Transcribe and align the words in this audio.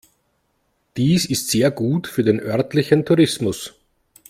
Dies 0.97 1.27
ist 1.29 1.49
sehr 1.49 1.69
gut 1.69 2.07
für 2.07 2.23
den 2.23 2.39
örtlichen 2.39 3.05
Tourismus. 3.05 3.75